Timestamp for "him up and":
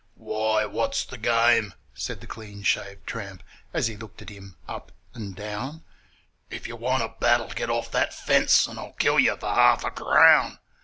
4.31-5.35